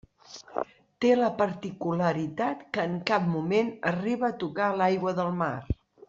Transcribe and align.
Té 1.03 1.09
la 1.17 1.27
particularitat 1.41 2.63
què 2.77 2.85
en 2.91 2.95
cap 3.13 3.27
moment 3.37 3.69
arriba 3.93 4.27
a 4.31 4.37
tocar 4.45 4.71
l'aigua 4.81 5.15
del 5.21 5.31
mar. 5.43 5.51